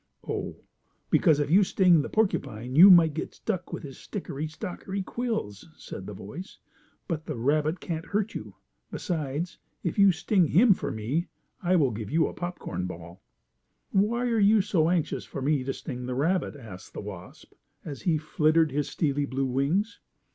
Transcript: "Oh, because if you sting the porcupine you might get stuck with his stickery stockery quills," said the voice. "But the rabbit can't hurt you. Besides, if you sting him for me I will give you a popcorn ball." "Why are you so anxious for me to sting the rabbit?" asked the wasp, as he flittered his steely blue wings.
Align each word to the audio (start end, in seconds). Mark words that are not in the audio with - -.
"Oh, 0.27 0.55
because 1.11 1.39
if 1.39 1.51
you 1.51 1.63
sting 1.63 2.01
the 2.01 2.09
porcupine 2.09 2.75
you 2.75 2.89
might 2.89 3.13
get 3.13 3.35
stuck 3.35 3.71
with 3.71 3.83
his 3.83 3.99
stickery 3.99 4.47
stockery 4.47 5.03
quills," 5.03 5.69
said 5.77 6.07
the 6.07 6.13
voice. 6.15 6.57
"But 7.07 7.27
the 7.27 7.35
rabbit 7.35 7.79
can't 7.79 8.07
hurt 8.07 8.33
you. 8.33 8.55
Besides, 8.89 9.59
if 9.83 9.99
you 9.99 10.11
sting 10.11 10.47
him 10.47 10.73
for 10.73 10.89
me 10.89 11.27
I 11.61 11.75
will 11.75 11.91
give 11.91 12.09
you 12.09 12.25
a 12.25 12.33
popcorn 12.33 12.87
ball." 12.87 13.21
"Why 13.91 14.25
are 14.31 14.39
you 14.39 14.59
so 14.59 14.89
anxious 14.89 15.23
for 15.23 15.39
me 15.39 15.63
to 15.65 15.71
sting 15.71 16.07
the 16.07 16.15
rabbit?" 16.15 16.55
asked 16.55 16.93
the 16.93 17.01
wasp, 17.01 17.53
as 17.85 18.01
he 18.01 18.17
flittered 18.17 18.71
his 18.71 18.89
steely 18.89 19.27
blue 19.27 19.45
wings. 19.45 19.99